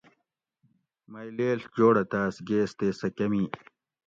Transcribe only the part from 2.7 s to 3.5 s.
تے سہۤ کۤمی